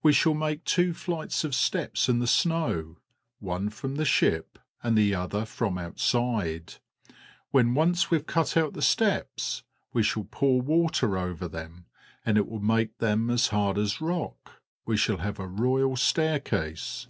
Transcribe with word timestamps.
We 0.00 0.12
shall 0.12 0.34
make 0.34 0.62
two 0.64 0.94
flights 0.94 1.42
of 1.42 1.52
steps 1.52 2.08
in 2.08 2.20
the 2.20 2.28
snow, 2.28 2.98
one 3.40 3.68
from 3.68 3.96
the 3.96 4.04
ship 4.04 4.60
and 4.80 4.96
the 4.96 5.12
other 5.16 5.44
from 5.44 5.76
outside; 5.76 6.74
when 7.50 7.74
once 7.74 8.08
we've 8.08 8.26
cut 8.28 8.56
out 8.56 8.74
the 8.74 8.80
steps 8.80 9.64
we 9.92 10.04
shall 10.04 10.28
pour 10.30 10.60
water 10.62 11.18
over 11.18 11.48
them, 11.48 11.86
and 12.24 12.36
it 12.36 12.46
will 12.48 12.60
make 12.62 12.98
them 12.98 13.28
as 13.28 13.48
hard 13.48 13.76
as 13.76 14.00
rock. 14.00 14.62
We 14.84 14.96
shall 14.96 15.18
have 15.18 15.40
a 15.40 15.48
royal 15.48 15.96
staircase." 15.96 17.08